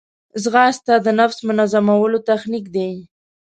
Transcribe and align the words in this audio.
ځغاسته 0.43 0.93
د 1.05 1.07
نفس 1.19 1.37
منظمولو 1.47 2.17
تخنیک 2.29 2.65
دی 2.75 2.91